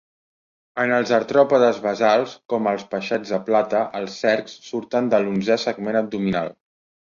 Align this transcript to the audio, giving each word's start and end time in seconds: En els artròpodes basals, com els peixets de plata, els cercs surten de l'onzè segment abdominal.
En 0.83 0.93
els 0.99 1.09
artròpodes 1.17 1.81
basals, 1.83 2.33
com 2.53 2.69
els 2.71 2.85
peixets 2.95 3.35
de 3.35 3.39
plata, 3.51 3.83
els 4.01 4.17
cercs 4.25 4.57
surten 4.71 5.13
de 5.13 5.21
l'onzè 5.27 5.59
segment 5.67 6.01
abdominal. 6.03 6.53